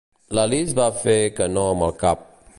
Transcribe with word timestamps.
L'Alice 0.37 0.73
va 0.79 0.87
fer 1.03 1.19
que 1.37 1.51
no 1.55 1.69
amb 1.75 1.89
el 1.91 1.95
cap. 2.05 2.29